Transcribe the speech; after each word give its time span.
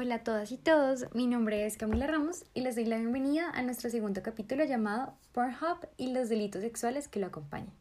Hola 0.00 0.14
a 0.14 0.22
todas 0.22 0.52
y 0.52 0.58
todos, 0.58 1.06
mi 1.12 1.26
nombre 1.26 1.66
es 1.66 1.76
Camila 1.76 2.06
Ramos 2.06 2.44
y 2.54 2.60
les 2.60 2.76
doy 2.76 2.84
la 2.84 2.98
bienvenida 2.98 3.50
a 3.52 3.62
nuestro 3.62 3.90
segundo 3.90 4.22
capítulo 4.22 4.64
llamado 4.64 5.14
Pornhub 5.32 5.88
y 5.96 6.12
los 6.12 6.28
delitos 6.28 6.62
sexuales 6.62 7.08
que 7.08 7.18
lo 7.18 7.26
acompañan. 7.26 7.72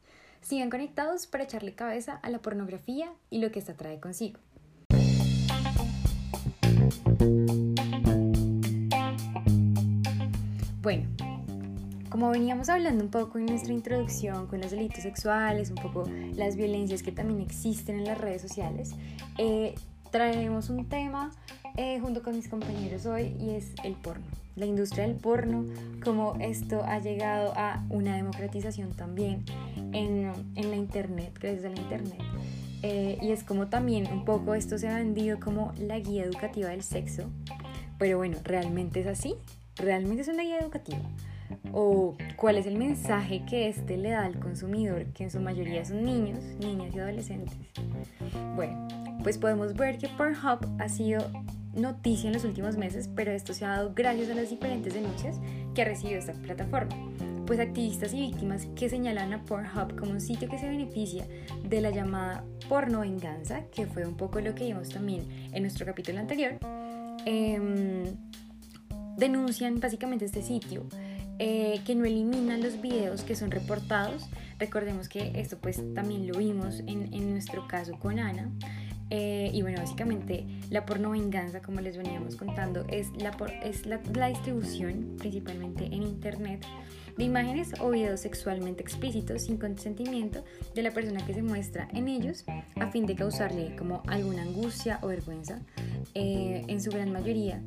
Sigan 0.42 0.72
conectados 0.72 1.28
para 1.28 1.44
echarle 1.44 1.76
cabeza 1.76 2.16
a 2.16 2.32
la 2.32 2.40
pornografía 2.40 3.14
y 3.30 3.38
lo 3.38 3.52
que 3.52 3.60
esta 3.60 3.76
trae 3.76 4.00
consigo. 4.00 4.40
Bueno, 10.82 11.08
como 12.10 12.32
veníamos 12.32 12.70
hablando 12.70 13.04
un 13.04 13.12
poco 13.12 13.38
en 13.38 13.46
nuestra 13.46 13.74
introducción 13.74 14.48
con 14.48 14.60
los 14.60 14.72
delitos 14.72 15.04
sexuales, 15.04 15.70
un 15.70 15.76
poco 15.76 16.10
las 16.34 16.56
violencias 16.56 17.04
que 17.04 17.12
también 17.12 17.42
existen 17.42 18.00
en 18.00 18.06
las 18.06 18.18
redes 18.18 18.42
sociales, 18.42 18.96
eh, 19.38 19.76
traemos 20.10 20.70
un 20.72 20.90
tema 20.90 21.32
eh, 21.78 22.00
junto 22.00 22.24
con 22.24 22.36
mis 22.36 22.48
compañeros 22.48 23.06
hoy 23.06 23.36
y 23.40 23.52
es 23.52 23.72
el 23.84 23.94
porno. 23.94 24.26
La 24.56 24.66
industria 24.66 25.08
del 25.08 25.16
porno, 25.16 25.66
como 26.04 26.36
esto 26.40 26.84
ha 26.84 27.00
llegado 27.00 27.54
a 27.56 27.86
una 27.90 28.16
democratización 28.16 28.94
también 28.94 29.46
en, 29.94 30.34
en 30.56 30.70
la 30.70 30.76
internet, 30.76 31.38
gracias 31.40 31.66
a 31.66 31.70
la 31.70 31.80
internet. 31.80 32.20
Eh, 32.84 33.18
y 33.22 33.32
es 33.32 33.44
como 33.44 33.68
también 33.68 34.08
un 34.12 34.26
poco 34.26 34.54
esto 34.54 34.78
se 34.78 34.88
ha 34.88 34.96
vendido 34.96 35.40
como 35.40 35.74
la 35.78 36.00
guía 36.00 36.24
educativa 36.24 36.70
del 36.70 36.84
sexo. 36.84 37.30
Pero 37.98 38.18
bueno, 38.18 38.38
¿realmente 38.44 39.00
es 39.00 39.08
así? 39.08 39.36
¿Realmente 39.76 40.22
es 40.22 40.28
una 40.28 40.44
guía 40.44 40.60
educativa? 40.60 41.02
¿O 41.72 42.16
cuál 42.36 42.58
es 42.58 42.66
el 42.66 42.78
mensaje 42.78 43.44
que 43.46 43.68
este 43.68 43.98
le 43.98 44.12
da 44.12 44.26
al 44.26 44.40
consumidor, 44.40 45.06
que 45.14 45.24
en 45.24 45.32
su 45.32 45.40
mayoría 45.40 45.86
son 45.86 46.04
niños, 46.04 46.44
niñas 46.60 46.94
y 46.96 47.00
adolescentes? 47.00 47.58
Bueno, 48.56 48.88
pues 49.24 49.38
podemos 49.38 49.74
ver 49.76 49.98
que 49.98 50.08
Pornhub 50.10 50.60
ha 50.80 50.90
sido 50.90 51.20
noticia 51.78 52.28
en 52.28 52.34
los 52.34 52.44
últimos 52.44 52.78
meses, 52.78 53.10
pero 53.16 53.32
esto 53.32 53.54
se 53.54 53.66
ha 53.66 53.70
dado 53.70 53.94
gracias 53.94 54.30
a 54.30 54.36
las 54.36 54.50
diferentes 54.50 54.94
denuncias 54.94 55.40
que 55.74 55.84
ha 55.84 55.86
recibido 55.86 56.20
esta 56.20 56.34
plataforma. 56.34 56.96
Pues 57.46 57.60
activistas 57.60 58.14
y 58.14 58.20
víctimas 58.20 58.68
que 58.76 58.90
señalan 58.90 59.32
a 59.34 59.44
Pornhub 59.44 59.98
como 59.98 60.12
un 60.12 60.20
sitio 60.22 60.50
que 60.50 60.58
se 60.58 60.68
beneficia 60.68 61.26
de 61.64 61.80
la 61.80 61.92
llamada 61.92 62.44
porno 62.68 63.02
venganza, 63.02 63.64
que 63.72 63.86
fue 63.86 64.06
un 64.06 64.18
poco 64.18 64.42
lo 64.42 64.54
que 64.54 64.66
vimos 64.66 64.90
también 64.90 65.26
en 65.54 65.62
nuestro 65.62 65.86
capítulo 65.86 66.20
anterior, 66.20 66.58
em, 67.26 68.04
denuncian 69.16 69.80
básicamente 69.80 70.26
este 70.26 70.42
sitio 70.42 70.86
eh, 71.40 71.82
que 71.86 71.94
no 71.96 72.06
elimina 72.06 72.58
los 72.58 72.82
videos 72.82 73.22
que 73.24 73.36
son 73.36 73.52
reportados. 73.52 74.28
Recordemos 74.60 75.08
que 75.08 75.32
esto 75.36 75.58
pues 75.60 75.82
también 75.94 76.28
lo 76.28 76.38
vimos 76.40 76.80
en, 76.82 77.14
en 77.14 77.32
nuestro 77.32 77.68
caso 77.68 77.98
con 78.00 78.20
Ana. 78.20 78.50
Eh, 79.10 79.52
y 79.54 79.62
bueno, 79.62 79.80
básicamente 79.80 80.46
la 80.70 80.86
porno 80.86 81.12
venganza, 81.12 81.62
como 81.62 81.80
les 81.80 81.98
veníamos 81.98 82.36
contando, 82.36 82.86
es, 82.90 83.12
la, 83.22 83.32
es 83.64 83.86
la, 83.86 84.28
distribución, 84.28 85.16
principalmente 85.18 85.86
en 85.86 86.04
Internet, 86.04 86.66
de 87.18 87.24
imágenes 87.24 87.74
o 87.80 87.90
videos 87.90 88.20
sexualmente 88.20 88.82
explícitos 88.82 89.44
sin 89.44 89.58
consentimiento 89.58 90.44
de 90.76 90.84
la 90.84 90.92
persona 90.92 91.26
que 91.26 91.34
se 91.34 91.42
muestra 91.42 91.88
en 91.94 92.08
ellos 92.08 92.44
a 92.76 92.92
fin 92.92 93.06
de 93.06 93.16
causarle 93.16 93.76
como 93.76 94.04
alguna 94.08 94.44
angustia 94.44 95.00
o 95.02 95.08
vergüenza. 95.08 95.62
Eh, 96.14 96.64
en 96.68 96.82
su 96.82 96.92
gran 96.92 97.12
mayoría, 97.12 97.62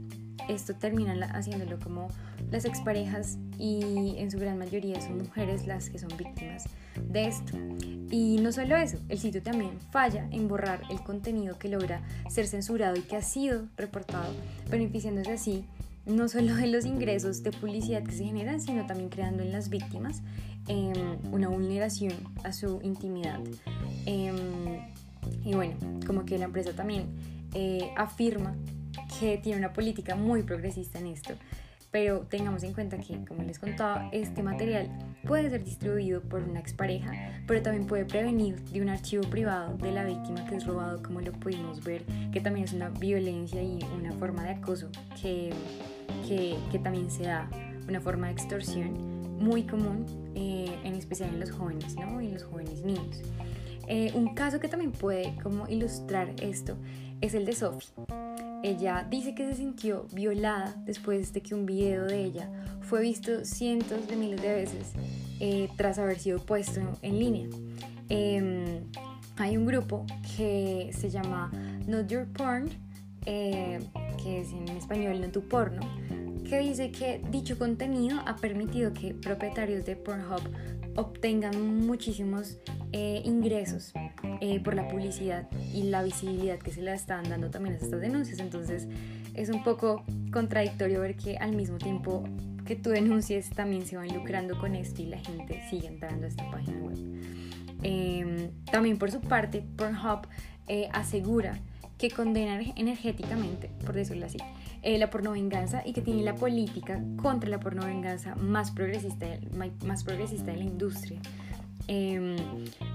esto 0.49 0.75
termina 0.75 1.15
haciéndolo 1.35 1.79
como 1.79 2.09
las 2.51 2.65
exparejas 2.65 3.39
y 3.59 4.15
en 4.19 4.31
su 4.31 4.39
gran 4.39 4.59
mayoría 4.59 5.01
son 5.01 5.19
mujeres 5.19 5.67
las 5.67 5.91
que 5.91 5.99
son 5.99 6.11
víctimas 6.17 6.65
de 7.09 7.27
esto. 7.27 7.57
Y 8.11 8.39
no 8.41 8.51
solo 8.51 8.77
eso, 8.77 8.99
el 9.09 9.19
sitio 9.19 9.43
también 9.43 9.79
falla 9.91 10.27
en 10.33 10.49
borrar 10.49 10.83
el 10.91 11.01
contenido 11.01 11.59
que 11.59 11.69
logra 11.69 12.03
ser 12.29 12.47
censurado 12.47 12.97
y 12.97 13.03
que 13.03 13.17
ha 13.17 13.23
sido 13.23 13.69
reportado, 13.77 14.33
beneficiándose 14.69 15.33
así 15.33 15.65
no 16.07 16.29
solo 16.29 16.55
de 16.55 16.67
los 16.67 16.87
ingresos 16.87 17.43
de 17.43 17.53
publicidad 17.53 18.03
que 18.03 18.13
se 18.13 18.25
generan, 18.25 18.61
sino 18.61 18.87
también 18.87 19.11
creando 19.11 19.43
en 19.43 19.53
las 19.53 19.69
víctimas 19.69 20.23
em, 20.67 21.19
una 21.33 21.49
vulneración 21.49 22.15
a 22.45 22.53
su 22.53 22.81
intimidad. 22.83 23.41
Em, 24.07 24.81
y 25.45 25.55
bueno, 25.55 25.75
como 26.07 26.25
que 26.25 26.39
la 26.39 26.47
empresa 26.47 26.73
también 26.73 27.07
eh, 27.55 27.91
afirma 27.97 28.55
que 29.19 29.39
tiene 29.39 29.59
una 29.59 29.73
política 29.73 30.15
muy 30.15 30.43
progresista 30.43 30.99
en 30.99 31.09
esto, 31.09 31.35
pero 31.91 32.21
tengamos 32.21 32.63
en 32.63 32.73
cuenta 32.73 32.99
que, 32.99 33.25
como 33.25 33.43
les 33.43 33.59
contaba, 33.59 34.09
este 34.13 34.43
material 34.43 34.89
puede 35.27 35.51
ser 35.51 35.65
distribuido 35.65 36.21
por 36.23 36.43
una 36.43 36.61
expareja, 36.61 37.13
pero 37.47 37.63
también 37.63 37.87
puede 37.87 38.05
prevenir 38.05 38.61
de 38.65 38.81
un 38.81 38.89
archivo 38.89 39.25
privado 39.29 39.77
de 39.79 39.93
la 39.93 40.05
víctima 40.05 40.45
que 40.47 40.57
es 40.57 40.67
robado, 40.67 41.03
como 41.03 41.21
lo 41.21 41.33
pudimos 41.33 41.83
ver, 41.83 42.05
que 42.33 42.41
también 42.41 42.65
es 42.65 42.73
una 42.73 42.91
violencia 42.91 43.63
y 43.63 43.79
una 43.99 44.13
forma 44.13 44.45
de 44.45 44.51
acoso 44.51 44.89
que, 45.21 45.51
que, 46.29 46.57
que 46.71 46.79
también 46.79 47.11
se 47.11 47.25
da, 47.25 47.49
una 47.89 48.01
forma 48.01 48.29
de 48.29 48.35
extorsión 48.35 49.21
muy 49.39 49.65
común, 49.65 50.07
eh, 50.35 50.79
en 50.85 50.95
especial 50.95 51.31
en 51.31 51.41
los 51.41 51.51
jóvenes, 51.51 51.97
¿no? 51.97 52.21
En 52.21 52.33
los 52.33 52.45
jóvenes 52.45 52.85
niños. 52.85 53.23
Eh, 53.89 54.13
un 54.15 54.35
caso 54.35 54.61
que 54.61 54.69
también 54.69 54.93
puede 54.93 55.35
como 55.43 55.67
ilustrar 55.67 56.31
esto 56.41 56.77
es 57.21 57.35
el 57.35 57.45
de 57.45 57.53
Sophie. 57.55 57.89
Ella 58.63 59.07
dice 59.09 59.35
que 59.35 59.47
se 59.47 59.55
sintió 59.55 60.07
violada 60.13 60.75
después 60.85 61.33
de 61.33 61.41
que 61.41 61.55
un 61.55 61.65
video 61.65 62.05
de 62.05 62.25
ella 62.25 62.51
fue 62.83 63.01
visto 63.01 63.45
cientos 63.45 64.07
de 64.07 64.17
miles 64.17 64.43
de 64.43 64.55
veces 64.55 64.93
eh, 65.41 65.69
tras 65.77 65.99
haber 65.99 66.19
sido 66.19 66.39
puesto 66.45 66.81
en 67.01 67.19
línea. 67.19 67.49
Em, 68.11 68.85
hay 69.37 69.57
un 69.57 69.65
grupo 69.65 70.05
que 70.37 70.91
se 70.93 71.09
llama 71.09 71.51
Not 71.87 72.09
Your 72.09 72.27
Porn, 72.27 72.69
eh, 73.25 73.79
que 74.23 74.41
es 74.41 74.53
en 74.53 74.69
español 74.69 75.21
No 75.21 75.31
Tu 75.31 75.41
Porno, 75.49 75.81
que 76.47 76.59
dice 76.59 76.91
que 76.91 77.23
dicho 77.31 77.59
contenido 77.59 78.21
ha 78.27 78.37
permitido 78.37 78.93
que 78.93 79.15
propietarios 79.15 79.87
de 79.87 79.97
Pornhub 79.97 80.43
obtengan 80.97 81.87
muchísimos 81.87 82.59
eh, 82.93 83.23
ingresos 83.25 83.95
eh, 84.41 84.61
por 84.61 84.75
la 84.75 84.89
publicidad 84.89 85.49
y 85.75 85.85
la 85.85 86.03
visibilidad 86.03 86.59
que 86.59 86.71
se 86.71 86.83
le 86.83 86.93
están 86.93 87.29
dando 87.29 87.51
también 87.51 87.75
a 87.75 87.79
estas 87.79 88.01
denuncias. 88.01 88.39
Entonces 88.39 88.89
es 89.35 89.49
un 89.49 89.63
poco 89.63 90.05
contradictorio 90.33 91.01
ver 91.01 91.17
que 91.17 91.37
al 91.37 91.55
mismo 91.55 91.79
tiempo 91.79 92.25
que 92.65 92.77
tú 92.77 92.91
denuncies 92.91 93.51
también 93.51 93.85
se 93.87 93.97
van 93.97 94.09
lucrando 94.15 94.59
con 94.59 94.75
esto 94.75 95.03
y 95.03 95.07
la 95.07 95.19
gente 95.19 95.63
sigue 95.69 95.89
entrando 95.89 96.27
a 96.27 96.29
esta 96.29 96.49
página 96.51 96.79
web. 96.79 96.99
Em, 97.83 98.51
también 98.71 98.99
por 98.99 99.11
su 99.11 99.21
parte, 99.21 99.65
Pornhub 99.77 100.27
eh, 100.69 100.89
asegura 100.93 101.59
que 101.99 102.11
condena 102.11 102.61
energéticamente, 102.77 103.71
por 103.85 103.95
decirlo 103.95 104.27
así, 104.27 104.39
eh, 104.83 104.99
la 104.99 105.11
pornovenganza 105.11 105.83
y 105.85 105.93
que 105.93 106.01
tiene 106.01 106.23
la 106.23 106.35
política 106.35 107.03
contra 107.21 107.51
la 107.51 107.61
pornovenganza 107.61 108.35
más 108.37 108.71
progresista, 108.71 109.27
más 109.85 110.05
progresista 110.05 110.53
de 110.53 110.59
la 110.59 110.65
industria. 110.65 111.21
Em, 111.93 112.37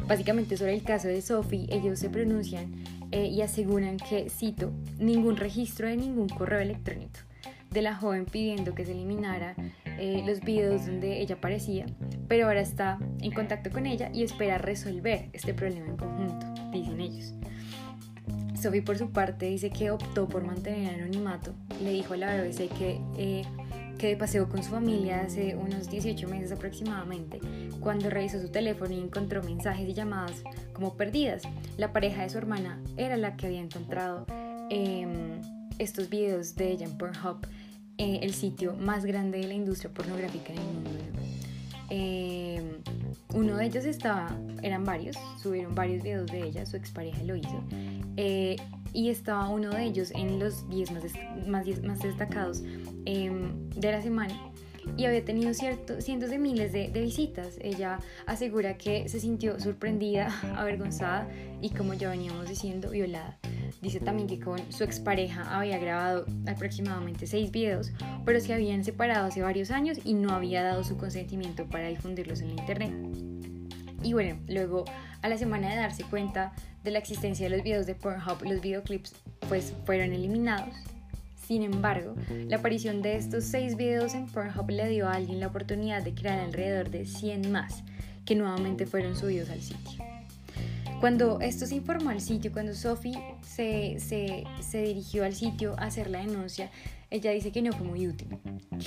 básicamente 0.07 0.56
sobre 0.56 0.73
el 0.73 0.81
caso 0.81 1.09
de 1.09 1.22
Sophie, 1.22 1.67
ellos 1.69 2.00
se 2.00 2.09
pronuncian 2.09 2.73
eh, 3.11 3.28
y 3.28 3.41
aseguran 3.41 3.97
que, 3.97 4.29
cito, 4.29 4.72
ningún 5.00 5.35
registro 5.35 5.89
de 5.89 5.97
ningún 5.97 6.29
correo 6.29 6.59
electrónico 6.59 7.19
de 7.72 7.81
la 7.81 7.94
joven 7.94 8.23
pidiendo 8.23 8.73
que 8.73 8.85
se 8.85 8.94
eliminara 8.94 9.53
eh, 10.00 10.23
los 10.25 10.39
videos 10.39 10.85
donde 10.85 11.19
ella 11.19 11.35
aparecía, 11.35 11.88
pero 12.29 12.47
ahora 12.47 12.61
está 12.61 12.97
en 13.19 13.33
contacto 13.33 13.69
con 13.69 13.85
ella 13.85 14.09
y 14.13 14.23
espera 14.23 14.59
resolver 14.59 15.27
este 15.33 15.53
problema 15.53 15.88
en 15.88 15.97
conjunto, 15.97 16.45
dicen 16.72 17.01
ellos. 17.01 17.33
Sophie 18.57 18.81
por 18.81 18.97
su 18.97 19.12
parte 19.12 19.47
dice 19.47 19.72
que 19.72 19.91
optó 19.91 20.29
por 20.29 20.45
mantener 20.45 21.01
anonimato, 21.01 21.53
le 21.83 21.91
dijo 21.91 22.13
a 22.13 22.17
la 22.17 22.41
BBC 22.41 22.69
que 22.77 23.01
eh, 23.17 23.44
que 24.06 24.10
de 24.12 24.18
paseo 24.18 24.48
con 24.48 24.62
su 24.62 24.70
familia 24.70 25.22
hace 25.22 25.56
unos 25.56 25.90
18 25.90 26.28
meses 26.28 26.52
aproximadamente, 26.52 27.40
cuando 27.80 28.12
revisó 28.12 28.40
su 28.40 28.50
teléfono 28.50 28.94
y 28.94 29.00
encontró 29.00 29.42
mensajes 29.42 29.90
y 29.90 29.94
llamadas 29.96 30.44
como 30.74 30.96
perdidas. 30.96 31.42
La 31.78 31.92
pareja 31.92 32.22
de 32.22 32.30
su 32.30 32.38
hermana 32.38 32.80
era 32.98 33.18
la 33.18 33.36
que 33.36 33.48
había 33.48 33.62
encontrado 33.62 34.28
em, 34.69 35.42
estos 35.80 36.07
videos 36.07 36.56
de 36.56 36.72
ella 36.72 36.86
en 36.86 36.96
Pornhub, 37.00 37.48
eh, 37.98 38.19
el 38.22 38.36
sitio 38.36 38.75
más 38.75 39.06
grande 39.06 39.40
de 39.40 39.48
la 39.48 39.56
industria 39.56 39.92
pornográfica 39.92 40.54
en 40.54 40.60
el 40.60 40.66
mundo. 40.66 40.92
Em, 41.90 42.63
uno 43.34 43.58
de 43.58 43.66
ellos 43.66 43.86
estaba, 43.86 44.38
eran 44.62 44.84
varios, 44.84 45.18
subieron 45.42 45.74
varios 45.74 46.04
videos 46.04 46.28
de 46.28 46.44
ella, 46.44 46.63
su 46.68 46.78
expareja 46.78 47.24
lo 47.24 47.36
hizo. 47.36 47.63
Eh, 48.95 49.00
y 49.00 49.09
estaba 49.09 49.50
uno 49.50 49.69
de 49.69 49.83
ellos 49.83 50.12
en 50.15 50.39
los 50.39 50.68
10 50.69 50.92
más, 50.92 51.03
más, 51.47 51.83
más 51.83 52.00
destacados 52.00 52.63
em, 53.06 53.69
de 53.71 53.92
la 53.92 54.01
semana 54.01 54.33
y 54.97 55.06
había 55.06 55.25
tenido 55.25 55.53
cierto, 55.53 56.00
cientos 56.00 56.30
de 56.30 56.38
miles 56.38 56.71
de, 56.71 56.88
visitas. 56.89 57.57
Ella 57.62 58.00
asegura 58.27 58.77
que 58.77 59.09
se 59.09 59.19
sintió 59.19 59.59
sorprendida, 59.59 60.27
avergonzada 60.56 61.27
y 61.62 61.71
como 61.71 61.94
ya 61.95 62.09
veníamos 62.09 62.47
diciendo, 62.47 62.92
violada. 62.92 63.38
Dice 63.81 64.00
también 64.00 64.27
que 64.27 64.39
con 64.39 64.59
su 64.71 64.83
expareja 64.83 65.44
había 65.57 65.77
grabado 65.80 66.25
aproximadamente 66.48 67.27
seis 67.27 67.51
videos, 67.51 67.91
pero 68.25 68.39
se 68.39 68.53
habían 68.53 68.83
separado 68.83 69.25
hace 69.25 69.41
varios 69.41 69.71
años 69.71 69.98
y 70.03 70.13
no 70.13 70.31
había 70.31 70.63
dado 70.63 70.83
su 70.83 70.98
consentimiento 70.98 71.65
para 71.65 71.88
difundirlos 71.88 72.41
en 72.41 72.56
la 72.56 72.62
internet. 72.62 73.35
Y 74.06 74.13
bueno, 74.13 74.38
luego 74.48 74.86
a 75.24 75.28
la 75.28 75.38
semana 75.38 75.68
de 75.68 75.78
darse 75.78 76.04
cuenta 76.04 76.54
de 76.84 76.92
la 76.92 77.00
existencia 77.00 77.50
de 77.50 77.56
los 77.56 77.63
videos 77.63 77.88
de 77.88 77.96
Pornhub, 77.96 78.44
los 78.44 78.62
videoclips 78.62 79.13
pues 79.50 79.74
fueron 79.86 80.13
eliminados 80.13 80.75
Sin 81.48 81.63
embargo, 81.63 82.13
la 82.48 82.57
aparición 82.57 83.02
de 83.02 83.16
estos 83.16 83.46
seis 83.46 83.75
videos 83.75 84.13
en 84.13 84.28
Pornhub 84.28 84.69
le 84.69 84.88
dio 84.90 85.07
a 85.07 85.13
alguien 85.13 85.40
la 85.40 85.48
oportunidad 85.48 86.04
de 86.04 86.13
crear 86.13 86.40
alrededor 86.40 86.92
de 86.92 87.07
100 87.07 87.52
más, 87.52 87.84
que 88.25 88.36
nuevamente 88.36 88.86
fueron 88.86 89.16
subidos 89.16 89.50
al 89.50 89.62
sitio. 89.62 90.04
Cuando 91.00 91.42
esto 91.42 91.66
se 91.66 91.75
informó 91.75 92.12
al 92.12 92.22
sitio, 92.22 92.51
cuando 92.51 92.74
Sophie 92.74 93.19
se, 93.42 94.00
se, 94.00 94.81
dirigió 94.81 95.25
al 95.25 95.34
sitio 95.34 95.75
a 95.80 95.86
hacer 95.86 96.10
la 96.10 96.19
denuncia, 96.19 96.69
ella 97.10 97.31
dice 97.31 97.52
que 97.52 97.62
no 97.62 97.72
fue 97.72 97.88
muy 97.88 98.07
útil, 98.07 98.28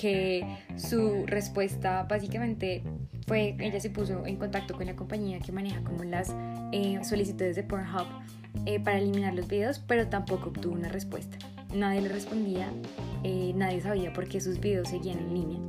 que 0.00 0.44
su 0.76 1.24
respuesta 1.26 2.04
básicamente 2.04 2.82
fue, 3.26 3.56
ella 3.58 3.80
se 3.80 3.90
puso 3.90 4.26
en 4.26 4.36
contacto 4.36 4.74
con 4.74 4.86
la 4.86 4.96
compañía 4.96 5.38
que 5.38 5.52
maneja 5.52 5.82
como 5.82 6.04
las 6.04 6.34
eh, 6.72 6.98
solicitudes 7.02 7.56
de 7.56 7.62
Pornhub 7.62 8.06
eh, 8.66 8.80
para 8.80 8.98
eliminar 8.98 9.34
los 9.34 9.48
videos, 9.48 9.78
pero 9.78 10.08
tampoco 10.08 10.48
obtuvo 10.50 10.74
una 10.74 10.88
respuesta. 10.88 11.38
Nadie 11.74 12.00
le 12.00 12.08
respondía, 12.08 12.68
eh, 13.24 13.52
nadie 13.54 13.80
sabía 13.80 14.12
por 14.12 14.26
qué 14.26 14.40
sus 14.40 14.58
videos 14.58 14.88
seguían 14.88 15.18
en 15.18 15.34
línea. 15.34 15.60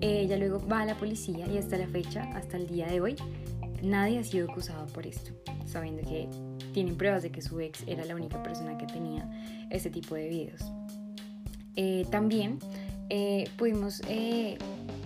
ella 0.00 0.36
luego 0.36 0.66
va 0.66 0.80
a 0.80 0.86
la 0.86 0.96
policía 0.96 1.46
y 1.46 1.58
hasta 1.58 1.76
la 1.76 1.86
fecha, 1.86 2.22
hasta 2.34 2.56
el 2.56 2.66
día 2.66 2.86
de 2.86 3.00
hoy, 3.00 3.16
nadie 3.82 4.18
ha 4.18 4.24
sido 4.24 4.50
acusado 4.50 4.86
por 4.86 5.06
esto, 5.06 5.32
sabiendo 5.66 6.02
que 6.02 6.28
tienen 6.72 6.96
pruebas 6.96 7.22
de 7.22 7.30
que 7.30 7.42
su 7.42 7.60
ex 7.60 7.84
era 7.86 8.04
la 8.04 8.16
única 8.16 8.42
persona 8.42 8.76
que 8.78 8.86
tenía 8.86 9.30
ese 9.70 9.90
tipo 9.90 10.14
de 10.14 10.28
videos. 10.28 10.62
También 12.10 12.58
pudimos 13.56 14.02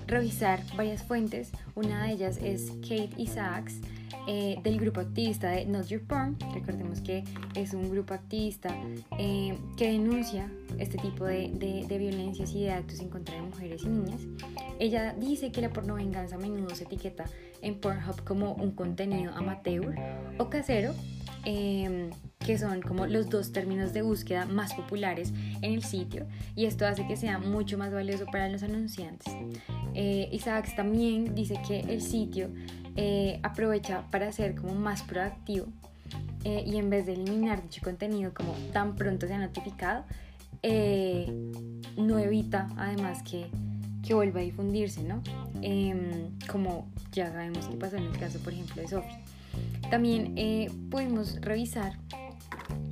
revisar 0.06 0.60
varias 0.76 1.02
fuentes. 1.02 1.50
Una 1.74 2.04
de 2.04 2.12
ellas 2.12 2.38
es 2.42 2.72
Kate 2.82 3.10
Isaacs, 3.16 3.80
eh, 4.30 4.58
del 4.62 4.78
grupo 4.78 5.00
activista 5.00 5.48
de 5.48 5.64
Not 5.64 5.86
Your 5.86 6.02
Porn. 6.02 6.36
Recordemos 6.52 7.00
que 7.00 7.24
es 7.54 7.72
un 7.72 7.90
grupo 7.90 8.12
activista 8.12 8.68
eh, 9.18 9.56
que 9.78 9.90
denuncia 9.90 10.52
este 10.78 10.98
tipo 10.98 11.24
de, 11.24 11.48
de, 11.88 11.98
violencias 11.98 12.52
y 12.52 12.64
de 12.64 12.72
actos 12.72 13.00
en 13.00 13.08
contra 13.08 13.36
de 13.36 13.40
mujeres 13.40 13.84
y 13.84 13.88
niñas. 13.88 14.20
Ella 14.78 15.14
dice 15.18 15.50
que 15.50 15.62
la 15.62 15.70
porno 15.70 15.94
venganza 15.94 16.34
a 16.34 16.38
menudo 16.38 16.74
se 16.74 16.84
etiqueta 16.84 17.24
en 17.62 17.80
Pornhub 17.80 18.22
como 18.24 18.52
un 18.52 18.72
contenido 18.72 19.32
amateur 19.34 19.94
o 20.36 20.50
casero. 20.50 20.92
Eh, 21.46 22.10
que 22.48 22.56
son 22.56 22.80
como 22.80 23.06
los 23.06 23.28
dos 23.28 23.52
términos 23.52 23.92
de 23.92 24.00
búsqueda 24.00 24.46
más 24.46 24.72
populares 24.72 25.34
en 25.60 25.74
el 25.74 25.82
sitio 25.82 26.26
y 26.56 26.64
esto 26.64 26.86
hace 26.86 27.06
que 27.06 27.14
sea 27.14 27.38
mucho 27.38 27.76
más 27.76 27.92
valioso 27.92 28.24
para 28.24 28.48
los 28.48 28.62
anunciantes. 28.62 29.30
Eh, 29.92 30.30
Isaacs 30.32 30.74
también 30.74 31.34
dice 31.34 31.60
que 31.68 31.80
el 31.80 32.00
sitio 32.00 32.48
eh, 32.96 33.38
aprovecha 33.42 34.10
para 34.10 34.32
ser 34.32 34.54
como 34.54 34.74
más 34.74 35.02
proactivo 35.02 35.66
eh, 36.44 36.64
y 36.66 36.78
en 36.78 36.88
vez 36.88 37.04
de 37.04 37.12
eliminar 37.12 37.62
dicho 37.62 37.82
contenido 37.84 38.32
como 38.32 38.54
tan 38.72 38.96
pronto 38.96 39.26
se 39.26 39.34
ha 39.34 39.38
notificado, 39.38 40.06
no 41.98 42.18
evita 42.18 42.70
además 42.78 43.22
que, 43.24 43.48
que 44.02 44.14
vuelva 44.14 44.40
a 44.40 44.42
difundirse, 44.42 45.02
¿no? 45.02 45.22
Em, 45.60 46.30
como 46.50 46.88
ya 47.12 47.30
sabemos 47.30 47.68
que 47.68 47.76
pasó 47.76 47.98
en 47.98 48.04
el 48.04 48.18
caso, 48.18 48.38
por 48.38 48.54
ejemplo, 48.54 48.80
de 48.80 48.88
Sophie. 48.88 49.18
También 49.90 50.34
pudimos 50.90 51.38
revisar 51.42 51.98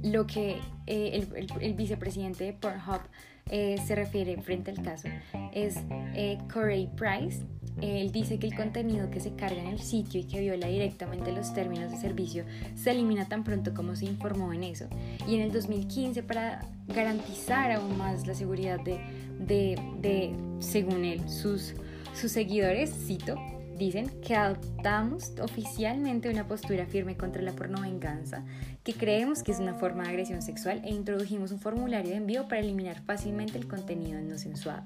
lo 0.06 0.26
que 0.26 0.58
eh, 0.86 1.26
el, 1.60 1.74
vicepresidente 1.74 2.44
de 2.44 2.52
Pornhub 2.52 3.00
eh, 3.50 3.76
se 3.86 3.94
refiere 3.94 4.40
frente 4.40 4.70
al 4.70 4.82
caso 4.82 5.08
es 5.52 5.76
eh, 6.14 6.38
Corey 6.52 6.88
Price. 6.96 7.44
Él 7.82 8.10
dice 8.10 8.38
que 8.38 8.46
el 8.46 8.54
contenido 8.56 9.10
que 9.10 9.20
se 9.20 9.34
carga 9.34 9.60
en 9.60 9.66
el 9.66 9.80
sitio 9.80 10.20
y 10.20 10.24
que 10.24 10.40
viola 10.40 10.66
directamente 10.66 11.30
los 11.30 11.52
términos 11.52 11.90
de 11.90 11.98
servicio 11.98 12.44
se 12.74 12.92
elimina 12.92 13.28
tan 13.28 13.44
pronto 13.44 13.74
como 13.74 13.94
se 13.96 14.06
informó 14.06 14.52
en 14.54 14.64
eso. 14.64 14.86
Y 15.28 15.34
en 15.34 15.42
el 15.42 15.52
2015, 15.52 16.22
para 16.22 16.66
garantizar 16.88 17.72
aún 17.72 17.98
más 17.98 18.26
la 18.26 18.34
seguridad 18.34 18.80
de, 18.80 18.98
de, 19.38 19.78
de 20.00 20.34
según 20.60 21.04
él, 21.04 21.28
sus, 21.28 21.74
sus 22.14 22.32
seguidores, 22.32 22.90
cito, 23.06 23.36
dicen 23.76 24.08
que 24.20 24.34
adoptamos 24.34 25.32
oficialmente 25.40 26.30
una 26.30 26.46
postura 26.46 26.86
firme 26.86 27.16
contra 27.16 27.42
la 27.42 27.52
pornovenganza, 27.52 28.44
que 28.82 28.94
creemos 28.94 29.42
que 29.42 29.52
es 29.52 29.58
una 29.58 29.74
forma 29.74 30.04
de 30.04 30.10
agresión 30.10 30.42
sexual 30.42 30.80
e 30.84 30.90
introdujimos 30.90 31.52
un 31.52 31.60
formulario 31.60 32.10
de 32.10 32.16
envío 32.16 32.48
para 32.48 32.60
eliminar 32.60 33.00
fácilmente 33.02 33.58
el 33.58 33.68
contenido 33.68 34.20
no 34.20 34.38
sensuado. 34.38 34.82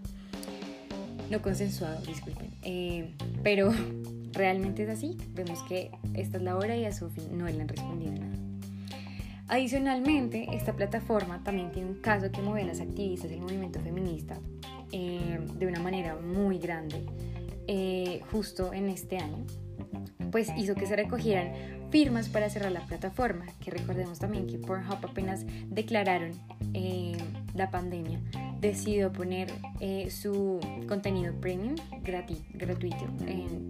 No 1.31 1.41
consensuado, 1.43 2.01
disculpen. 2.03 2.51
Eh, 2.63 3.15
pero 3.45 3.73
realmente 4.33 4.83
es 4.83 4.89
así. 4.89 5.17
Vemos 5.33 5.63
que 5.63 5.93
esta 6.15 6.39
es 6.39 6.43
la 6.43 6.57
hora 6.57 6.77
y 6.77 6.85
a 6.85 6.93
Sophie 6.93 7.29
no 7.31 7.47
le 7.47 7.61
han 7.61 7.69
respondido 7.69 8.13
nada. 8.13 8.37
Adicionalmente, 9.47 10.47
esta 10.53 10.75
plataforma 10.75 11.43
también 11.43 11.73
tiene 11.73 11.89
un 11.89 12.01
caso 12.01 12.31
que 12.31 12.41
mueve 12.41 12.63
a 12.63 12.67
las 12.67 12.81
activistas 12.81 13.31
del 13.31 13.41
movimiento 13.41 13.81
feminista 13.81 14.39
eh, 14.93 15.41
de 15.57 15.67
una 15.67 15.81
manera 15.81 16.17
muy 16.17 16.59
grande 16.59 17.05
eh, 17.73 18.21
justo 18.33 18.73
en 18.73 18.89
este 18.89 19.19
año, 19.19 19.47
pues 20.33 20.51
hizo 20.57 20.75
que 20.75 20.87
se 20.87 20.97
recogieran 20.97 21.53
firmas 21.93 22.29
para 22.29 22.51
cerrar 22.51 22.73
la 22.73 22.85
plataforma, 22.85 23.47
que 23.61 23.71
recordemos 23.71 24.19
también 24.19 24.49
que 24.49 24.59
Pornhub 24.59 24.99
apenas 25.07 25.45
declararon 25.69 26.33
eh, 26.75 27.17
la 27.55 27.71
pandemia, 27.71 28.19
decidió 28.61 29.13
poner 29.13 29.53
eh, 29.79 30.11
su 30.11 30.59
contenido 30.89 31.33
premium 31.41 31.77
gratuito 32.03 33.07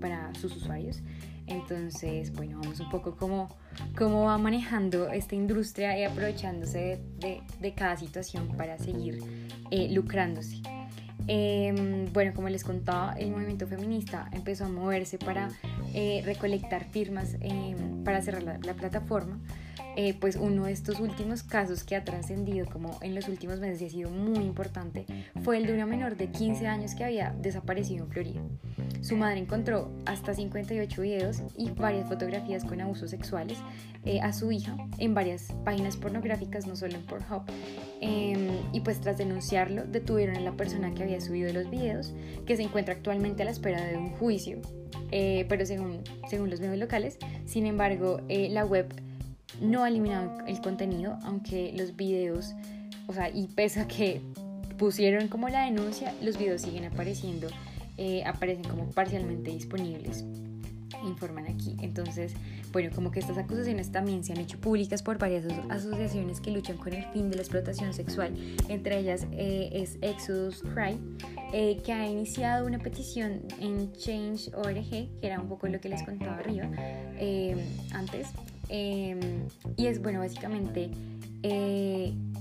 para 0.01 0.33
sus 0.35 0.57
usuarios. 0.57 1.03
Entonces, 1.47 2.33
bueno, 2.33 2.59
vamos 2.59 2.81
un 2.81 2.89
poco 2.89 3.17
cómo, 3.19 3.55
cómo 3.99 4.25
va 4.25 4.39
manejando 4.39 5.11
esta 5.11 5.35
industria 5.35 5.99
y 5.99 6.05
aprovechándose 6.05 7.03
de, 7.19 7.43
de 7.61 7.75
cada 7.75 7.99
situación 7.99 8.49
para 8.57 8.79
seguir 8.79 9.19
lucrándose. 9.91 10.63
Em, 11.33 12.13
bueno, 12.13 12.33
como 12.35 12.49
les 12.49 12.65
contaba, 12.65 13.13
el 13.13 13.31
movimiento 13.31 13.65
feminista 13.69 14.29
empezó 14.33 14.65
a 14.65 14.69
moverse 14.69 15.17
para 15.17 15.49
eh, 15.95 16.23
recolectar 16.25 16.91
firmas 16.91 17.37
em, 17.41 18.03
para 18.03 18.21
cerrar 18.21 18.43
la, 18.43 18.75
plataforma. 18.75 19.39
Eh, 19.97 20.15
pues 20.19 20.37
uno 20.37 20.65
de 20.65 20.73
estos 20.73 21.01
últimos 21.01 21.43
casos 21.43 21.83
que 21.83 21.97
ha 21.97 22.05
trascendido 22.05 22.67
como 22.67 22.99
en 23.03 23.15
los 23.15 23.29
últimos 23.29 23.59
meses 23.59 23.83
y 23.83 23.87
ha 23.87 23.91
sido 23.91 24.11
muy 24.11 24.45
importante 24.45 25.05
fue 25.43 25.57
el 25.57 25.67
de 25.67 25.75
una 25.75 25.87
menor 25.87 26.17
de 26.17 26.29
15 26.29 26.67
años 26.67 26.95
que 26.95 27.05
había 27.05 27.35
desaparecido 27.41 28.05
en 28.05 28.11
Florida. 28.11 28.41
Su 29.01 29.17
madre 29.17 29.41
encontró 29.41 29.91
hasta 30.07 30.35
58 30.35 31.03
videos 31.03 31.43
y 31.57 31.71
varias 31.71 32.09
fotografías 32.09 32.65
con 32.65 32.81
abusos 32.81 33.11
sexuales 33.11 33.59
eh, 34.05 34.21
a 34.21 34.33
su 34.33 34.53
hija 34.53 34.77
en 34.99 35.15
varias 35.15 35.53
páginas 35.65 35.97
pornográficas, 35.97 36.67
no 36.67 36.77
solo 36.77 36.95
en 36.95 37.07
Pornhub. 37.07 37.43
Em, 38.01 38.59
y 38.73 38.81
pues 38.81 39.01
tras 39.01 39.19
denunciarlo, 39.19 39.85
detuvieron 39.85 40.37
a 40.37 40.41
la 40.41 40.53
persona 40.53 40.95
que 40.95 41.03
había 41.03 41.21
subido 41.21 41.53
los 41.53 41.71
videos, 41.71 42.13
que 42.47 42.57
se 42.57 42.63
encuentra 42.63 42.95
actualmente 42.95 43.43
a 43.43 43.47
la 43.47 43.51
espera 43.51 43.85
de 43.85 43.97
un 43.97 44.11
juicio. 44.11 44.61
Eh, 45.13 45.47
pero 45.49 45.67
según, 45.67 46.03
según 46.29 46.51
los 46.51 46.61
medios 46.61 46.79
locales, 46.79 47.19
sin 47.45 47.67
embargo, 47.67 48.21
la 48.29 48.65
web 48.65 48.87
no 49.61 49.85
ha 49.85 49.89
eliminado 49.89 50.45
el 50.47 50.61
contenido, 50.61 51.19
aunque 51.23 51.73
los 51.77 51.97
videos, 51.97 52.55
o 53.07 53.13
sea, 53.13 53.31
y 53.31 53.49
pese 53.49 53.81
a 53.81 53.89
que 53.89 54.21
pusieron 54.79 55.29
como 55.29 55.49
la 55.49 55.65
denuncia, 55.65 56.15
los 56.23 56.39
videos 56.39 56.63
siguen 56.63 56.85
apareciendo 56.85 57.49
eh, 58.03 58.25
aparecen 58.25 58.65
como 58.65 58.91
parcialmente 58.93 59.51
disponibles 59.51 60.25
informan 61.05 61.47
aquí. 61.47 61.77
Entonces, 61.81 62.33
bueno, 62.73 62.91
como 62.95 63.11
que 63.11 63.21
estas 63.21 63.37
acusaciones 63.39 63.93
también 63.93 64.25
se 64.25 64.33
han 64.33 64.39
hecho 64.39 64.59
públicas 64.59 65.03
por 65.03 65.19
varias 65.19 65.45
asociaciones 65.69 66.41
que 66.41 66.51
luchan 66.51 66.79
con 66.79 66.93
el 66.93 67.05
fin 67.13 67.31
de 67.31 67.37
la 67.37 67.43
explotación 67.43 67.93
sexual. 67.93 68.35
Entre 68.69 68.99
ellas 68.99 69.27
eh, 69.33 69.71
es 69.73 69.99
Exodus 70.01 70.63
Cry, 70.63 70.99
eh, 71.53 71.81
que 71.85 71.93
ha 71.93 72.07
iniciado 72.07 72.67
una 72.67 72.79
petición 72.79 73.43
en 73.61 73.93
Change.org, 73.93 74.91
que 74.91 75.09
era 75.23 75.41
un 75.41 75.49
poco 75.49 75.69
lo 75.69 75.81
que 75.81 75.89
les 75.89 76.03
contaba 76.03 76.37
arriba 76.37 76.71
antes. 77.93 78.29
Y 78.71 79.87
es, 79.87 80.01
bueno, 80.01 80.21
básicamente 80.21 80.91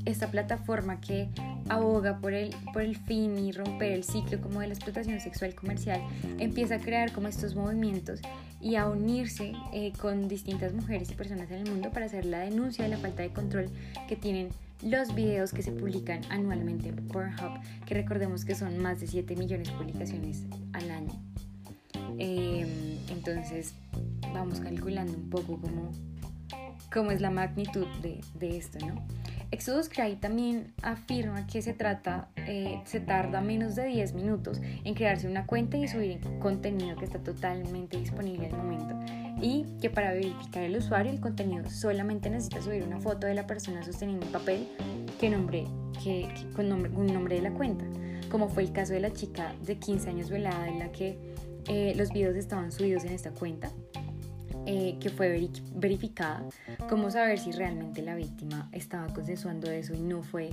esta 0.05 0.29
plataforma 0.29 0.99
que 0.99 1.29
aboga 1.69 2.19
por 2.19 2.33
el, 2.33 2.55
por 2.73 2.81
el 2.81 2.97
fin 2.97 3.37
y 3.37 3.51
romper 3.51 3.91
el 3.91 4.03
ciclo 4.03 4.41
como 4.41 4.59
de 4.59 4.67
la 4.67 4.73
explotación 4.73 5.19
sexual 5.19 5.55
comercial, 5.55 6.01
empieza 6.39 6.75
a 6.75 6.79
crear 6.79 7.11
como 7.11 7.27
estos 7.27 7.55
movimientos 7.55 8.21
y 8.61 8.75
a 8.75 8.87
unirse 8.87 9.53
eh, 9.73 9.93
con 9.99 10.27
distintas 10.27 10.73
mujeres 10.73 11.11
y 11.11 11.15
personas 11.15 11.49
en 11.51 11.59
el 11.59 11.69
mundo 11.69 11.91
para 11.91 12.07
hacer 12.07 12.25
la 12.25 12.39
denuncia 12.39 12.83
de 12.83 12.89
la 12.89 12.97
falta 12.97 13.21
de 13.21 13.29
control 13.29 13.69
que 14.07 14.15
tienen 14.15 14.49
los 14.81 15.13
videos 15.13 15.51
que 15.51 15.61
se 15.61 15.71
publican 15.71 16.21
anualmente 16.29 16.89
en 16.89 16.95
Pornhub, 17.07 17.59
que 17.85 17.93
recordemos 17.93 18.45
que 18.45 18.55
son 18.55 18.77
más 18.79 18.99
de 19.01 19.07
7 19.07 19.35
millones 19.35 19.67
de 19.67 19.73
publicaciones 19.73 20.43
al 20.73 20.89
año. 20.89 21.11
Em, 22.17 22.97
entonces 23.09 23.73
vamos 24.33 24.59
calculando 24.59 25.13
un 25.13 25.29
poco 25.29 25.59
cómo, 25.59 25.91
cómo 26.91 27.11
es 27.11 27.21
la 27.21 27.29
magnitud 27.31 27.85
de, 28.01 28.21
de 28.35 28.57
esto, 28.57 28.85
¿no? 28.85 29.03
Exodus 29.51 29.89
Cry 29.89 30.15
también 30.15 30.73
afirma 30.83 31.47
que 31.47 31.63
se 31.63 31.73
trata, 31.73 32.29
eh, 32.35 32.81
se 32.85 32.99
tarda 32.99 33.41
menos 33.41 33.75
de 33.75 33.85
10 33.85 34.13
minutos 34.13 34.61
en 34.83 34.93
crearse 34.93 35.27
una 35.27 35.47
cuenta 35.47 35.75
y 35.77 35.87
subir 35.87 36.19
contenido 36.39 36.95
que 36.97 37.05
está 37.05 37.17
totalmente 37.19 37.97
disponible 37.97 38.45
al 38.45 38.57
momento. 38.57 38.95
Y 39.41 39.65
que 39.81 39.89
para 39.89 40.11
verificar 40.11 40.63
el 40.63 40.77
usuario 40.77 41.11
el 41.11 41.19
contenido 41.19 41.67
solamente 41.69 42.29
necesita 42.29 42.61
subir 42.61 42.83
una 42.83 42.99
foto 42.99 43.25
de 43.25 43.33
la 43.33 43.47
persona 43.47 43.83
sosteniendo 43.83 44.25
un 44.27 44.31
papel 44.31 44.67
que 45.19 45.29
nombre 45.29 45.65
que, 46.03 46.29
con, 46.55 46.69
nombre, 46.69 46.91
un 46.91 47.07
nombre 47.07 47.35
de 47.35 47.41
la 47.41 47.51
cuenta, 47.51 47.85
como 48.29 48.49
fue 48.49 48.63
el 48.63 48.71
caso 48.71 48.93
de 48.93 48.99
la 48.99 49.11
chica 49.11 49.55
de 49.65 49.79
15 49.79 50.09
años 50.09 50.29
violada 50.29 50.67
en 50.67 50.77
la 50.77 50.91
que 50.91 51.17
eh, 51.67 51.93
los 51.95 52.11
videos 52.13 52.35
estaban 52.35 52.71
subidos 52.71 53.03
en 53.03 53.13
esta 53.13 53.31
cuenta, 53.31 53.71
eh, 54.71 54.97
que 54.99 55.09
fue 55.09 55.49
verificada, 55.73 56.43
cómo 56.87 57.09
saber 57.09 57.39
si 57.39 57.51
realmente 57.51 58.03
la 58.03 58.13
víctima 58.13 58.69
estaba 58.71 59.11
consensuando 59.11 59.71
eso 59.71 59.95
y 59.95 59.99
no 59.99 60.21
fue 60.21 60.51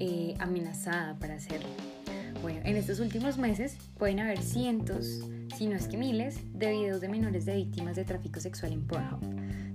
eh, 0.00 0.34
amenazada 0.38 1.18
para 1.18 1.34
hacerlo. 1.34 1.68
Bueno, 2.40 2.60
en 2.64 2.76
estos 2.76 2.98
últimos 2.98 3.36
meses 3.36 3.76
pueden 3.98 4.20
haber 4.20 4.40
cientos, 4.40 5.20
si 5.54 5.66
no 5.66 5.76
es 5.76 5.86
que 5.86 5.98
miles, 5.98 6.38
de 6.54 6.70
videos 6.70 7.02
de 7.02 7.10
menores 7.10 7.44
de 7.44 7.56
víctimas 7.56 7.94
de 7.94 8.06
tráfico 8.06 8.40
sexual 8.40 8.72
en 8.72 8.86
Pornhub. 8.86 9.20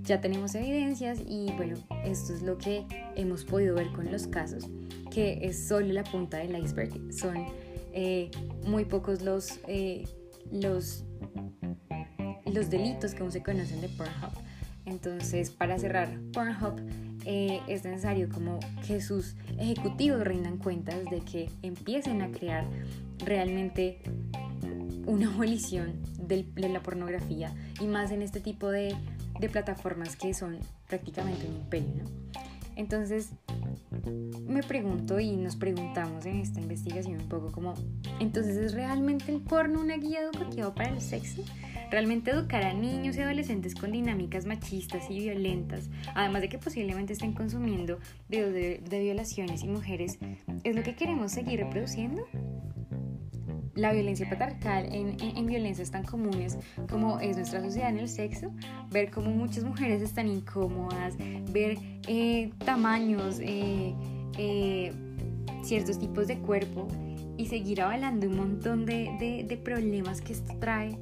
Ya 0.02 0.20
tenemos 0.20 0.56
evidencias 0.56 1.20
y 1.24 1.52
bueno, 1.52 1.76
esto 2.04 2.34
es 2.34 2.42
lo 2.42 2.58
que 2.58 2.84
hemos 3.14 3.44
podido 3.44 3.76
ver 3.76 3.92
con 3.92 4.10
los 4.10 4.26
casos, 4.26 4.68
que 5.12 5.38
es 5.42 5.68
solo 5.68 5.92
la 5.92 6.02
punta 6.02 6.38
del 6.38 6.58
iceberg. 6.58 7.12
Son 7.12 7.36
eh, 7.92 8.28
muy 8.66 8.86
pocos 8.86 9.22
los, 9.22 9.60
eh, 9.68 10.08
los, 10.50 11.04
los 12.54 12.70
delitos 12.70 13.14
que 13.14 13.22
aún 13.22 13.32
se 13.32 13.42
conocen 13.42 13.80
de 13.80 13.88
Pornhub. 13.88 14.32
Entonces, 14.86 15.50
para 15.50 15.78
cerrar, 15.78 16.20
Pornhub 16.32 16.80
eh, 17.24 17.60
es 17.68 17.84
necesario 17.84 18.28
como 18.28 18.60
que 18.86 19.00
sus 19.00 19.34
ejecutivos 19.58 20.22
rindan 20.22 20.58
cuentas 20.58 21.04
de 21.10 21.20
que 21.20 21.50
empiecen 21.62 22.22
a 22.22 22.30
crear 22.30 22.64
realmente 23.18 24.00
una 25.06 25.26
abolición 25.32 25.94
de 26.18 26.46
la 26.68 26.82
pornografía 26.82 27.52
y 27.80 27.86
más 27.86 28.10
en 28.10 28.22
este 28.22 28.40
tipo 28.40 28.70
de, 28.70 28.94
de 29.40 29.48
plataformas 29.48 30.16
que 30.16 30.32
son 30.32 30.58
prácticamente 30.86 31.46
un 31.46 31.56
imperio. 31.56 32.04
Entonces, 32.76 33.30
me 34.46 34.62
pregunto 34.62 35.20
y 35.20 35.36
nos 35.36 35.56
preguntamos 35.56 36.26
en 36.26 36.40
esta 36.40 36.60
investigación 36.60 37.20
un 37.20 37.28
poco 37.28 37.52
como, 37.52 37.74
entonces 38.20 38.56
¿es 38.56 38.74
realmente 38.74 39.32
el 39.32 39.40
porno 39.40 39.80
una 39.80 39.96
guía 39.96 40.22
educativa 40.22 40.74
para 40.74 40.90
el 40.90 41.00
sexo? 41.00 41.42
Realmente 41.90 42.30
educar 42.30 42.62
a 42.62 42.72
niños 42.72 43.16
y 43.16 43.20
adolescentes 43.20 43.74
con 43.74 43.92
dinámicas 43.92 44.46
machistas 44.46 45.10
y 45.10 45.20
violentas, 45.20 45.90
además 46.14 46.42
de 46.42 46.48
que 46.48 46.58
posiblemente 46.58 47.12
estén 47.12 47.32
consumiendo 47.32 47.98
videos 48.28 48.52
de, 48.52 49.00
violaciones 49.00 49.62
y 49.62 49.68
mujeres, 49.68 50.18
¿es 50.62 50.76
lo 50.76 50.82
que 50.82 50.94
queremos 50.94 51.32
seguir 51.32 51.60
reproduciendo? 51.60 52.24
la 53.74 53.92
violencia 53.92 54.28
patriarcal 54.28 54.88
en, 54.92 55.46
violencias 55.46 55.90
tan 55.90 56.04
comunes 56.04 56.58
como 56.88 57.18
es 57.18 57.36
nuestra 57.36 57.60
sociedad 57.60 57.90
en 57.90 57.98
el 57.98 58.08
sexo, 58.08 58.52
ver 58.90 59.10
cómo 59.10 59.30
muchas 59.30 59.64
mujeres 59.64 60.00
están 60.00 60.28
incómodas, 60.28 61.16
ver 61.50 61.78
eh, 62.06 62.52
tamaños, 62.64 63.40
eh, 63.40 63.94
eh, 64.38 64.92
ciertos 65.62 65.98
tipos 65.98 66.28
de 66.28 66.38
cuerpo 66.38 66.86
y 67.36 67.46
seguir 67.46 67.82
avalando 67.82 68.28
un 68.28 68.36
montón 68.36 68.86
de, 68.86 69.44
de 69.48 69.56
problemas 69.56 70.20
que 70.20 70.34
esto 70.34 70.56
trae 70.60 70.96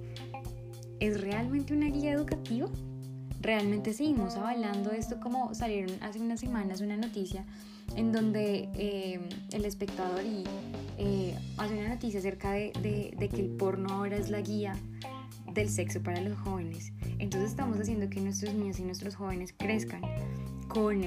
¿Es 1.02 1.21
realmente 1.21 1.75
una 1.75 1.87
guía 1.87 2.12
educativa? 2.12 2.68
¿Realmente 3.40 3.92
seguimos 3.92 4.37
avalando 4.37 4.92
esto 4.92 5.18
como 5.18 5.52
salieron 5.52 5.90
hace 6.00 6.21
unas 6.21 6.38
semanas 6.38 6.80
una 6.80 6.97
noticia 6.97 7.44
en 7.97 8.12
donde 8.12 8.68
eh, 8.76 9.18
el 9.50 9.64
espectador 9.64 10.25
y, 10.25 10.44
eh, 10.99 11.37
hace 11.56 11.75
una 11.75 11.88
noticia 11.88 12.21
acerca 12.21 12.52
de, 12.52 12.73
que 13.18 13.40
el 13.40 13.49
porno 13.49 13.92
ahora 13.92 14.16
es 14.16 14.30
la 14.30 14.42
guía 14.42 14.76
del 15.52 15.71
sexo 15.71 16.00
para 16.04 16.21
los 16.21 16.38
jóvenes? 16.38 16.92
Entonces 17.18 17.50
estamos 17.50 17.80
haciendo 17.80 18.09
que 18.09 18.21
nuestros 18.21 18.54
niños 18.54 18.78
y 18.78 18.85
nuestros 18.85 19.16
jóvenes 19.16 19.52
crezcan 19.59 20.02
con, 20.68 21.02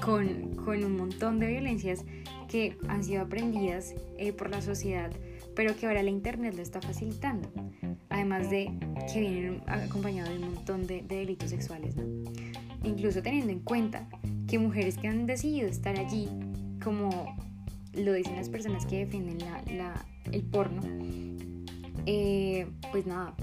con, 0.00 0.54
con 0.54 0.84
un 0.84 0.96
montón 0.96 1.40
de 1.40 1.48
violencias 1.48 2.04
que 2.48 2.78
han 2.86 3.02
sido 3.02 3.22
aprendidas 3.22 3.92
eh, 4.18 4.32
por 4.32 4.50
la 4.50 4.62
sociedad, 4.62 5.10
pero 5.56 5.74
que 5.74 5.88
ahora 5.88 6.04
la 6.04 6.10
Internet 6.10 6.54
lo 6.54 6.62
está 6.62 6.80
facilitando 6.80 7.50
además 8.10 8.50
de 8.50 8.70
que 9.12 9.20
vienen 9.20 9.62
acompañados 9.66 10.30
de 10.30 10.38
un 10.38 10.54
montón 10.54 10.86
de, 10.86 11.02
delitos 11.02 11.50
sexuales, 11.50 11.94
Incluso 12.82 13.22
teniendo 13.22 13.52
en 13.52 13.60
cuenta 13.60 14.08
que 14.48 14.58
mujeres 14.58 14.96
que 14.96 15.06
han 15.06 15.26
decidido 15.26 15.68
estar 15.68 15.98
allí, 15.98 16.28
como 16.82 17.36
lo 17.92 18.14
dicen 18.14 18.36
las 18.36 18.48
personas 18.48 18.86
que 18.86 19.04
defienden 19.04 19.38
el 20.32 20.42
porno, 20.44 20.80
eh, 22.06 22.66
pues 22.90 23.06
nada, 23.06 23.34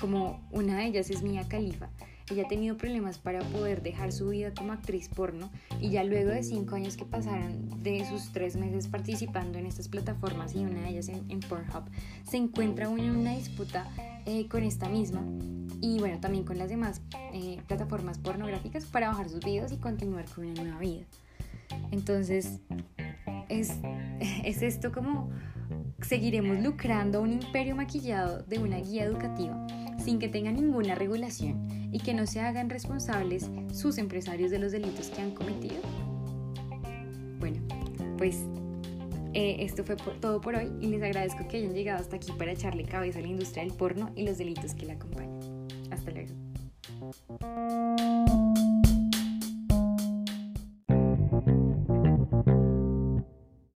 como 0.00 0.40
una 0.50 0.78
de 0.78 0.86
ellas 0.86 1.10
es 1.10 1.22
Mia 1.22 1.46
Khalifa, 1.46 1.90
ella 2.32 2.44
ha 2.44 2.48
tenido 2.48 2.76
problemas 2.76 3.18
para 3.18 3.40
poder 3.40 3.82
dejar 3.82 4.10
su 4.12 4.28
vida 4.28 4.52
como 4.54 4.72
actriz 4.72 5.08
porno 5.08 5.50
y 5.80 5.90
ya 5.90 6.02
luego 6.02 6.30
de 6.30 6.42
cinco 6.42 6.76
años 6.76 6.96
que 6.96 7.04
pasaron 7.04 7.82
de 7.82 8.04
sus 8.06 8.32
tres 8.32 8.56
meses 8.56 8.86
participando 8.88 9.58
en 9.58 9.66
estas 9.66 9.88
plataformas 9.88 10.54
y 10.54 10.60
una 10.60 10.80
de 10.80 10.90
ellas 10.90 11.08
en, 11.08 11.40
Pornhub, 11.40 11.84
se 12.24 12.36
encuentra 12.38 12.86
en 12.86 13.10
una 13.10 13.36
disputa 13.36 13.86
eh, 14.26 14.48
con 14.48 14.62
esta 14.62 14.88
misma 14.88 15.22
y 15.80 15.98
bueno, 15.98 16.20
también 16.20 16.44
con 16.44 16.58
las 16.58 16.68
demás 16.68 17.02
eh, 17.32 17.60
plataformas 17.66 18.18
pornográficas 18.18 18.84
para 18.86 19.08
bajar 19.08 19.28
sus 19.28 19.40
videos 19.44 19.72
y 19.72 19.76
continuar 19.76 20.26
con 20.26 20.46
una 20.46 20.62
nueva 20.62 20.78
vida. 20.78 21.04
Entonces, 21.90 22.60
es, 23.48 23.72
es 24.44 24.62
esto 24.62 24.92
como 24.92 25.30
seguiremos 26.00 26.60
lucrando 26.60 27.20
un 27.22 27.32
imperio 27.32 27.74
maquillado 27.76 28.42
de 28.42 28.58
una 28.58 28.78
guía 28.78 29.04
educativa 29.04 29.66
sin 30.02 30.18
que 30.18 30.28
tenga 30.28 30.50
ninguna 30.50 30.94
regulación 30.94 31.90
y 31.92 31.98
que 32.00 32.14
no 32.14 32.26
se 32.26 32.40
hagan 32.40 32.70
responsables 32.70 33.50
sus 33.72 33.98
empresarios 33.98 34.50
de 34.50 34.58
los 34.58 34.72
delitos 34.72 35.08
que 35.08 35.22
han 35.22 35.32
cometido? 35.32 35.76
Bueno, 37.38 37.60
pues 38.18 38.38
eh, 39.34 39.56
esto 39.60 39.84
fue 39.84 39.96
todo 39.96 40.40
por 40.40 40.54
hoy 40.54 40.72
y 40.80 40.86
les 40.88 41.02
agradezco 41.02 41.46
que 41.48 41.58
hayan 41.58 41.74
llegado 41.74 42.00
hasta 42.00 42.16
aquí 42.16 42.32
para 42.32 42.52
echarle 42.52 42.84
cabeza 42.84 43.18
a 43.18 43.22
la 43.22 43.28
industria 43.28 43.64
del 43.64 43.72
porno 43.72 44.10
y 44.14 44.24
los 44.24 44.38
delitos 44.38 44.74
que 44.74 44.86
la 44.86 44.94
acompañan. 44.94 45.40
Hasta 45.90 46.10
luego. 46.10 46.34